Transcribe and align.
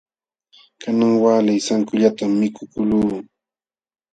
Kanan 0.81 1.13
waalay 1.23 1.59
sankullatam 1.67 2.31
mikukuqluu. 2.39 3.11